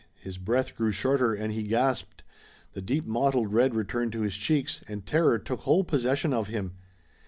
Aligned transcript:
His 0.19 0.39
breath 0.39 0.75
grew 0.75 0.91
shorter 0.91 1.35
and 1.35 1.53
he 1.53 1.61
gasped. 1.61 2.23
The 2.73 2.81
deep 2.81 3.05
mottled 3.05 3.53
red 3.53 3.75
returned 3.75 4.13
to 4.13 4.21
his 4.21 4.33
cheeks, 4.35 4.81
and 4.87 5.05
terror 5.05 5.37
took 5.37 5.59
whole 5.59 5.83
possession 5.83 6.33
of 6.33 6.47
him. 6.47 6.71